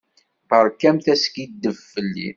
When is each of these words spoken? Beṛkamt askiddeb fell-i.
Beṛkamt 0.49 1.05
askiddeb 1.13 1.77
fell-i. 1.91 2.29